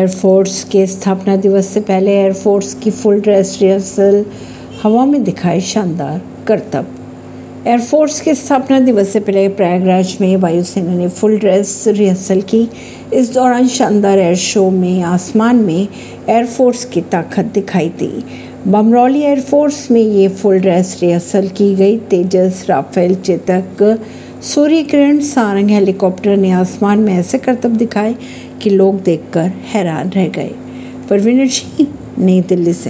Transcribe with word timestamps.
Air force 0.00 0.64
के 0.64 0.86
स्थापना 0.86 1.36
दिवस 1.36 1.66
से 1.66 1.80
पहले 1.80 2.10
एयरफोर्स 2.10 2.74
की 2.74 2.90
फुल 2.90 3.20
ड्रेस 3.20 3.58
रिहर्सल 3.60 4.24
हवा 4.82 5.04
में 5.04 5.24
दिखाए 5.24 5.60
शानदार 5.60 6.20
करतब। 6.46 6.86
एयरफोर्स 7.66 8.20
के 8.20 8.34
स्थापना 8.34 8.80
दिवस 8.80 9.08
से 9.08 9.20
पहले 9.20 9.48
प्रयागराज 9.48 10.16
में 10.20 10.36
वायुसेना 10.36 10.94
ने 10.94 11.08
फुल 11.08 11.38
ड्रेस 11.38 11.84
रिहर्सल 11.88 12.40
की। 12.40 12.68
इस 13.12 13.34
दौरान 13.34 13.68
शानदार 13.68 14.18
एयर 14.18 14.36
शो 14.36 14.70
में 14.70 15.02
आसमान 15.02 15.56
में 15.56 15.88
एयरफोर्स 16.28 16.84
की 16.84 17.00
ताकत 17.00 17.44
दिखाई 17.44 17.88
दी। 17.88 18.24
बमरौली 18.66 19.22
एयरफोर्स 19.22 19.90
में 19.90 20.02
ये 20.02 20.28
फुल 20.28 20.58
ड्रेस 20.58 20.98
रिहर्सल 21.02 21.48
की 21.48 21.74
गई। 21.74 21.96
तेजस, 21.98 22.66
राफेल, 22.68 23.14
चेतक 23.14 24.00
सूर्य 24.42 24.82
किरण 24.82 25.20
सारंग 25.20 25.70
हेलीकॉप्टर 25.70 26.36
ने 26.36 26.50
आसमान 26.50 26.98
में 26.98 27.14
ऐसे 27.14 27.38
करतब 27.38 27.70
दिखाए 27.70 28.14
कि 28.62 28.70
लोग 28.70 29.02
देखकर 29.02 29.40
हैरान 29.40 30.10
रह 30.10 30.28
गए। 30.28 30.50
परवीन 31.10 31.48
सिंह, 31.48 31.88
नई 32.18 32.40
दिल्ली 32.40 32.72
से। 32.72 32.88